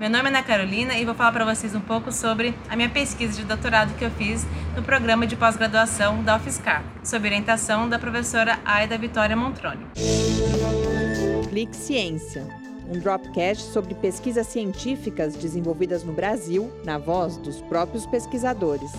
Meu 0.00 0.08
nome 0.08 0.24
é 0.24 0.28
Ana 0.28 0.42
Carolina 0.42 0.94
e 0.94 1.04
vou 1.04 1.14
falar 1.14 1.30
para 1.30 1.44
vocês 1.44 1.74
um 1.74 1.80
pouco 1.80 2.10
sobre 2.10 2.54
a 2.70 2.74
minha 2.74 2.88
pesquisa 2.88 3.34
de 3.34 3.44
doutorado 3.44 3.94
que 3.98 4.02
eu 4.02 4.10
fiz 4.10 4.46
no 4.74 4.82
programa 4.82 5.26
de 5.26 5.36
pós-graduação 5.36 6.22
da 6.22 6.36
UFSCar, 6.36 6.82
sob 7.04 7.28
orientação 7.28 7.86
da 7.86 7.98
professora 7.98 8.58
Aida 8.64 8.96
Vitória 8.96 9.36
Montroni. 9.36 9.84
Clique 11.50 11.76
Ciência, 11.76 12.48
um 12.88 12.98
dropcast 12.98 13.62
sobre 13.74 13.94
pesquisas 13.94 14.46
científicas 14.46 15.34
desenvolvidas 15.34 16.02
no 16.02 16.14
Brasil, 16.14 16.72
na 16.82 16.96
voz 16.96 17.36
dos 17.36 17.60
próprios 17.60 18.06
pesquisadores. 18.06 18.92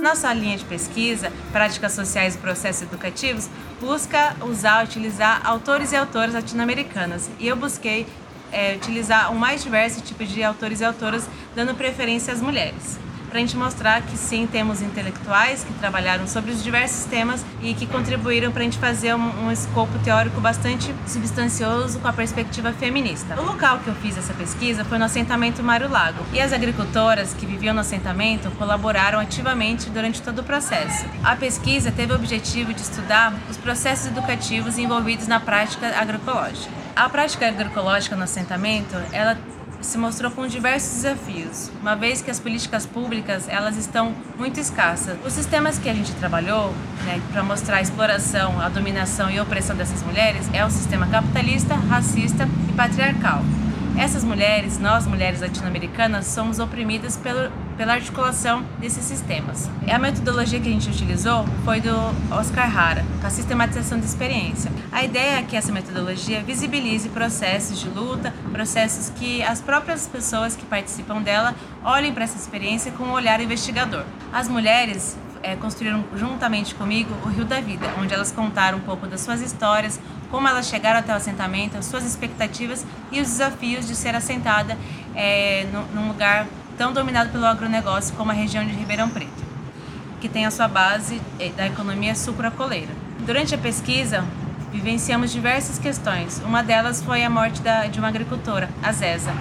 Nossa 0.00 0.32
linha 0.32 0.56
de 0.56 0.64
pesquisa, 0.64 1.32
Práticas 1.52 1.92
Sociais 1.92 2.34
e 2.34 2.38
Processos 2.38 2.82
Educativos, 2.82 3.48
busca 3.80 4.36
usar, 4.42 4.84
utilizar 4.84 5.40
autores 5.44 5.92
e 5.92 5.96
autoras 5.96 6.34
latino-americanas. 6.34 7.28
E 7.38 7.48
eu 7.48 7.56
busquei 7.56 8.06
é, 8.52 8.76
utilizar 8.76 9.32
o 9.32 9.36
mais 9.36 9.62
diverso 9.62 10.00
tipo 10.00 10.24
de 10.24 10.42
autores 10.42 10.80
e 10.80 10.84
autoras, 10.84 11.28
dando 11.54 11.74
preferência 11.74 12.32
às 12.32 12.40
mulheres 12.40 12.98
para 13.28 13.38
a 13.38 13.40
gente 13.40 13.56
mostrar 13.56 14.02
que 14.02 14.16
sim, 14.16 14.46
temos 14.46 14.80
intelectuais 14.80 15.62
que 15.62 15.72
trabalharam 15.74 16.26
sobre 16.26 16.50
os 16.50 16.62
diversos 16.62 17.04
temas 17.04 17.44
e 17.62 17.74
que 17.74 17.86
contribuíram 17.86 18.50
para 18.50 18.62
a 18.62 18.64
gente 18.64 18.78
fazer 18.78 19.14
um, 19.14 19.46
um, 19.46 19.52
escopo 19.52 19.98
teórico 20.00 20.40
bastante 20.40 20.94
substancioso 21.06 22.00
com 22.00 22.08
a 22.08 22.12
perspectiva 22.12 22.72
feminista. 22.72 23.40
O 23.40 23.44
local 23.44 23.78
que 23.80 23.88
eu 23.88 23.94
fiz 23.96 24.16
essa 24.16 24.32
pesquisa 24.34 24.84
foi 24.84 24.98
no 24.98 25.04
assentamento 25.04 25.62
Mário 25.62 25.90
Lago 25.90 26.24
e 26.32 26.40
as 26.40 26.52
agricultoras 26.52 27.34
que 27.34 27.46
viviam 27.46 27.74
no 27.74 27.80
assentamento 27.80 28.50
colaboraram 28.52 29.18
ativamente 29.18 29.90
durante 29.90 30.22
todo 30.22 30.40
o 30.40 30.44
processo. 30.44 31.04
A 31.22 31.36
pesquisa 31.36 31.92
teve 31.92 32.12
o 32.12 32.16
objetivo 32.16 32.72
de 32.72 32.80
estudar 32.80 33.34
os 33.50 33.56
processos 33.56 34.06
educativos 34.06 34.78
envolvidos 34.78 35.26
na 35.26 35.38
prática 35.38 35.88
agroecológica. 35.98 36.72
A 36.96 37.08
prática 37.08 37.46
agroecológica 37.46 38.16
no 38.16 38.24
assentamento, 38.24 38.96
ela 39.12 39.36
se 39.80 39.96
mostrou 39.96 40.30
com 40.30 40.46
diversos 40.46 41.02
desafios, 41.02 41.70
uma 41.80 41.94
vez 41.94 42.20
que 42.20 42.30
as 42.30 42.40
políticas 42.40 42.84
públicas 42.84 43.48
elas 43.48 43.76
estão 43.76 44.14
muito 44.36 44.58
escassas. 44.58 45.16
Os 45.24 45.32
sistemas 45.32 45.78
que 45.78 45.88
a 45.88 45.94
gente 45.94 46.12
trabalhou 46.14 46.72
né, 47.04 47.20
para 47.32 47.42
mostrar 47.42 47.76
a 47.76 47.80
exploração, 47.80 48.60
a 48.60 48.68
dominação 48.68 49.30
e 49.30 49.38
a 49.38 49.42
opressão 49.42 49.76
dessas 49.76 50.02
mulheres 50.02 50.48
é 50.52 50.64
o 50.64 50.70
sistema 50.70 51.06
capitalista, 51.06 51.74
racista 51.74 52.48
e 52.68 52.72
patriarcal. 52.72 53.42
Essas 53.98 54.22
mulheres, 54.22 54.78
nós 54.78 55.08
mulheres 55.08 55.40
latino-americanas, 55.40 56.26
somos 56.26 56.60
oprimidas 56.60 57.16
pelo, 57.16 57.50
pela 57.76 57.94
articulação 57.94 58.64
desses 58.78 59.04
sistemas. 59.04 59.68
A 59.90 59.98
metodologia 59.98 60.60
que 60.60 60.68
a 60.68 60.72
gente 60.72 60.88
utilizou 60.88 61.44
foi 61.64 61.80
do 61.80 61.96
Oscar 62.30 62.78
Hara, 62.78 63.04
com 63.20 63.26
a 63.26 63.30
sistematização 63.30 63.98
de 63.98 64.06
experiência. 64.06 64.70
A 64.92 65.02
ideia 65.02 65.40
é 65.40 65.42
que 65.42 65.56
essa 65.56 65.72
metodologia 65.72 66.44
visibilize 66.44 67.08
processos 67.08 67.80
de 67.80 67.88
luta, 67.88 68.32
processos 68.52 69.10
que 69.10 69.42
as 69.42 69.60
próprias 69.60 70.06
pessoas 70.06 70.54
que 70.54 70.64
participam 70.64 71.20
dela 71.20 71.52
olhem 71.84 72.14
para 72.14 72.22
essa 72.22 72.38
experiência 72.38 72.92
com 72.92 73.02
um 73.02 73.10
olhar 73.12 73.40
investigador. 73.40 74.04
As 74.32 74.46
mulheres 74.46 75.18
é, 75.42 75.56
construíram 75.56 76.04
juntamente 76.14 76.74
comigo 76.74 77.12
o 77.24 77.28
Rio 77.28 77.44
da 77.44 77.60
Vida, 77.60 77.86
onde 77.98 78.14
elas 78.14 78.30
contaram 78.30 78.78
um 78.78 78.82
pouco 78.82 79.06
das 79.06 79.20
suas 79.20 79.40
histórias, 79.40 79.98
como 80.30 80.46
elas 80.46 80.68
chegaram 80.68 81.00
até 81.00 81.12
o 81.12 81.16
assentamento, 81.16 81.76
as 81.76 81.86
suas 81.86 82.04
expectativas 82.04 82.84
e 83.10 83.20
os 83.20 83.28
desafios 83.28 83.86
de 83.86 83.94
ser 83.94 84.14
assentada 84.14 84.76
é, 85.14 85.66
num 85.94 86.08
lugar 86.08 86.46
tão 86.76 86.92
dominado 86.92 87.30
pelo 87.30 87.44
agronegócio 87.44 88.14
como 88.14 88.30
a 88.30 88.34
região 88.34 88.64
de 88.64 88.72
Ribeirão 88.72 89.08
Preto, 89.08 89.44
que 90.20 90.28
tem 90.28 90.46
a 90.46 90.50
sua 90.50 90.68
base 90.68 91.20
é, 91.40 91.48
da 91.50 91.66
economia 91.66 92.14
sucrocoleira. 92.14 92.92
Durante 93.26 93.54
a 93.54 93.58
pesquisa, 93.58 94.24
vivenciamos 94.72 95.32
diversas 95.32 95.78
questões. 95.78 96.40
Uma 96.44 96.62
delas 96.62 97.02
foi 97.02 97.24
a 97.24 97.30
morte 97.30 97.60
da, 97.62 97.86
de 97.86 97.98
uma 97.98 98.08
agricultora, 98.08 98.68
a 98.82 98.92
Zeza. 98.92 99.32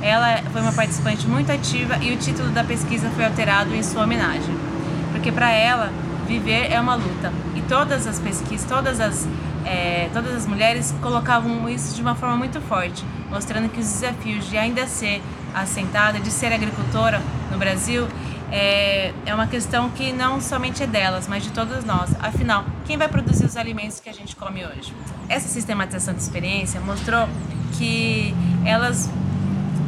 Ela 0.00 0.42
foi 0.52 0.60
uma 0.60 0.72
participante 0.72 1.26
muito 1.26 1.50
ativa 1.50 1.96
e 2.02 2.12
o 2.12 2.16
título 2.16 2.50
da 2.50 2.62
pesquisa 2.62 3.10
foi 3.10 3.24
alterado 3.24 3.74
em 3.74 3.82
sua 3.82 4.02
homenagem, 4.04 4.54
porque 5.12 5.32
para 5.32 5.50
ela 5.50 5.90
viver 6.26 6.70
é 6.70 6.78
uma 6.78 6.94
luta. 6.94 7.32
E 7.54 7.62
todas 7.62 8.06
as 8.06 8.18
pesquisas, 8.18 8.68
todas 8.68 9.00
as 9.00 9.26
é, 9.64 10.08
todas 10.12 10.34
as 10.34 10.46
mulheres 10.46 10.94
colocavam 11.00 11.68
isso 11.68 11.94
de 11.94 12.02
uma 12.02 12.14
forma 12.14 12.36
muito 12.36 12.60
forte, 12.60 13.04
mostrando 13.30 13.68
que 13.68 13.80
os 13.80 13.86
desafios 13.86 14.48
de 14.48 14.56
ainda 14.56 14.86
ser 14.86 15.22
assentada, 15.54 16.18
de 16.20 16.30
ser 16.30 16.52
agricultora 16.52 17.22
no 17.50 17.58
Brasil, 17.58 18.06
é, 18.50 19.12
é 19.24 19.34
uma 19.34 19.46
questão 19.46 19.90
que 19.90 20.12
não 20.12 20.40
somente 20.40 20.82
é 20.82 20.86
delas, 20.86 21.26
mas 21.26 21.42
de 21.42 21.50
todas 21.50 21.84
nós. 21.84 22.14
Afinal, 22.20 22.64
quem 22.84 22.96
vai 22.96 23.08
produzir 23.08 23.44
os 23.44 23.56
alimentos 23.56 24.00
que 24.00 24.08
a 24.08 24.12
gente 24.12 24.36
come 24.36 24.64
hoje? 24.64 24.94
Essa 25.28 25.48
sistematização 25.48 26.14
de 26.14 26.20
experiência 26.20 26.80
mostrou 26.80 27.28
que 27.76 28.34
elas 28.64 29.10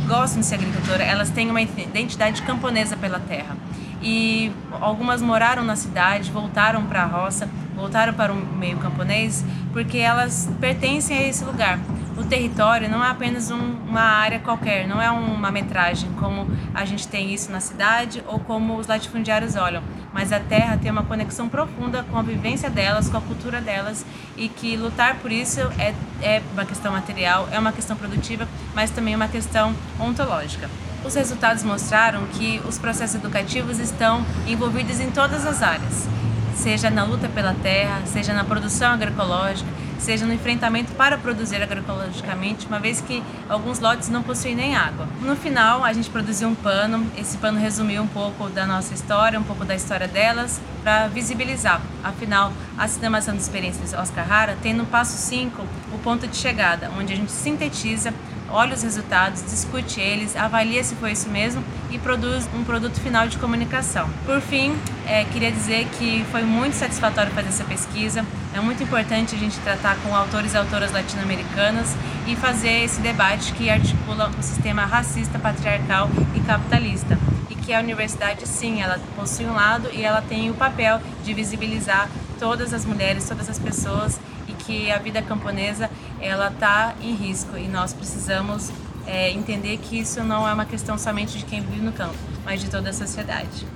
gostam 0.08 0.40
de 0.40 0.46
ser 0.46 0.56
agricultora, 0.56 1.04
elas 1.04 1.30
têm 1.30 1.50
uma 1.50 1.60
identidade 1.60 2.42
camponesa 2.42 2.96
pela 2.96 3.20
terra. 3.20 3.56
E 4.02 4.52
algumas 4.80 5.20
moraram 5.20 5.64
na 5.64 5.76
cidade, 5.76 6.30
voltaram 6.30 6.86
para 6.86 7.02
a 7.02 7.06
roça, 7.06 7.48
voltaram 7.76 8.14
para 8.14 8.32
o 8.32 8.36
meio 8.36 8.78
camponês, 8.78 9.44
porque 9.72 9.98
elas 9.98 10.48
pertencem 10.58 11.16
a 11.16 11.28
esse 11.28 11.44
lugar. 11.44 11.78
O 12.16 12.24
território 12.24 12.88
não 12.88 13.04
é 13.04 13.10
apenas 13.10 13.50
um, 13.50 13.74
uma 13.86 14.00
área 14.00 14.40
qualquer, 14.40 14.88
não 14.88 15.00
é 15.00 15.10
uma 15.10 15.50
metragem 15.50 16.10
como 16.12 16.50
a 16.74 16.82
gente 16.86 17.06
tem 17.06 17.34
isso 17.34 17.52
na 17.52 17.60
cidade 17.60 18.24
ou 18.26 18.40
como 18.40 18.78
os 18.78 18.86
latifundiários 18.86 19.54
olham, 19.54 19.82
mas 20.14 20.32
a 20.32 20.40
terra 20.40 20.78
tem 20.78 20.90
uma 20.90 21.02
conexão 21.02 21.46
profunda 21.46 22.02
com 22.04 22.18
a 22.18 22.22
vivência 22.22 22.70
delas, 22.70 23.10
com 23.10 23.18
a 23.18 23.20
cultura 23.20 23.60
delas 23.60 24.04
e 24.34 24.48
que 24.48 24.78
lutar 24.78 25.16
por 25.16 25.30
isso 25.30 25.60
é, 25.78 25.94
é 26.22 26.42
uma 26.54 26.64
questão 26.64 26.90
material, 26.90 27.46
é 27.52 27.58
uma 27.58 27.72
questão 27.72 27.94
produtiva, 27.94 28.48
mas 28.74 28.90
também 28.90 29.14
uma 29.14 29.28
questão 29.28 29.74
ontológica. 30.00 30.70
Os 31.04 31.14
resultados 31.14 31.62
mostraram 31.62 32.26
que 32.32 32.62
os 32.66 32.78
processos 32.78 33.16
educativos 33.16 33.78
estão 33.78 34.24
envolvidos 34.48 35.00
em 35.00 35.10
todas 35.10 35.44
as 35.44 35.62
áreas 35.62 36.08
seja 36.56 36.90
na 36.90 37.04
luta 37.04 37.28
pela 37.28 37.54
terra, 37.54 38.02
seja 38.06 38.32
na 38.32 38.42
produção 38.42 38.92
agroecológica, 38.92 39.68
seja 39.98 40.26
no 40.26 40.32
enfrentamento 40.32 40.92
para 40.92 41.16
produzir 41.18 41.62
agroecologicamente, 41.62 42.66
uma 42.66 42.78
vez 42.78 43.00
que 43.00 43.22
alguns 43.48 43.78
lotes 43.78 44.08
não 44.08 44.22
possuem 44.22 44.54
nem 44.54 44.76
água. 44.76 45.06
No 45.20 45.36
final, 45.36 45.84
a 45.84 45.92
gente 45.92 46.10
produziu 46.10 46.48
um 46.48 46.54
pano, 46.54 47.06
esse 47.16 47.36
pano 47.38 47.58
resumiu 47.58 48.02
um 48.02 48.06
pouco 48.06 48.48
da 48.48 48.66
nossa 48.66 48.94
história, 48.94 49.38
um 49.38 49.42
pouco 49.42 49.64
da 49.64 49.74
história 49.74 50.08
delas, 50.08 50.60
para 50.82 51.08
visibilizar. 51.08 51.80
Afinal, 52.02 52.52
a 52.76 52.88
cinemação 52.88 53.34
de 53.34 53.42
experiências 53.42 53.92
Oscar 53.92 54.30
Hara 54.30 54.56
tem 54.62 54.72
no 54.72 54.86
passo 54.86 55.16
5 55.16 55.62
o 55.92 55.98
ponto 55.98 56.26
de 56.26 56.36
chegada, 56.36 56.90
onde 56.98 57.12
a 57.12 57.16
gente 57.16 57.32
sintetiza 57.32 58.12
olha 58.50 58.74
os 58.74 58.82
resultados, 58.82 59.42
discute 59.42 60.00
eles, 60.00 60.36
avalia 60.36 60.82
se 60.82 60.94
foi 60.94 61.12
isso 61.12 61.28
mesmo 61.28 61.62
e 61.90 61.98
produz 61.98 62.48
um 62.54 62.64
produto 62.64 63.00
final 63.00 63.28
de 63.28 63.38
comunicação. 63.38 64.08
Por 64.24 64.40
fim, 64.40 64.74
é, 65.06 65.24
queria 65.24 65.50
dizer 65.50 65.86
que 65.98 66.24
foi 66.30 66.42
muito 66.42 66.74
satisfatório 66.74 67.32
fazer 67.32 67.48
essa 67.48 67.64
pesquisa. 67.64 68.24
É 68.54 68.60
muito 68.60 68.82
importante 68.82 69.34
a 69.34 69.38
gente 69.38 69.58
tratar 69.60 69.96
com 69.98 70.14
autores 70.14 70.54
e 70.54 70.56
autoras 70.56 70.92
latino-americanas 70.92 71.94
e 72.26 72.34
fazer 72.36 72.84
esse 72.84 73.00
debate 73.00 73.52
que 73.52 73.70
articula 73.70 74.30
o 74.38 74.42
sistema 74.42 74.84
racista, 74.84 75.38
patriarcal 75.38 76.08
e 76.34 76.40
capitalista. 76.40 77.18
E 77.50 77.54
que 77.54 77.72
a 77.72 77.80
universidade, 77.80 78.46
sim, 78.46 78.80
ela 78.80 78.98
possui 79.14 79.46
um 79.46 79.54
lado 79.54 79.88
e 79.92 80.02
ela 80.02 80.22
tem 80.22 80.50
o 80.50 80.54
papel 80.54 81.00
de 81.24 81.34
visibilizar 81.34 82.08
todas 82.38 82.72
as 82.72 82.84
mulheres, 82.84 83.28
todas 83.28 83.48
as 83.48 83.58
pessoas 83.58 84.18
e 84.48 84.52
que 84.52 84.90
a 84.90 84.98
vida 84.98 85.22
camponesa 85.22 85.90
ela 86.20 86.48
está 86.48 86.94
em 87.00 87.14
risco 87.14 87.56
e 87.56 87.68
nós 87.68 87.92
precisamos 87.92 88.70
é, 89.06 89.30
entender 89.30 89.78
que 89.78 89.98
isso 89.98 90.22
não 90.22 90.46
é 90.46 90.52
uma 90.52 90.64
questão 90.64 90.98
somente 90.98 91.38
de 91.38 91.44
quem 91.44 91.60
vive 91.60 91.80
no 91.80 91.92
campo, 91.92 92.16
mas 92.44 92.60
de 92.60 92.70
toda 92.70 92.90
a 92.90 92.92
sociedade. 92.92 93.66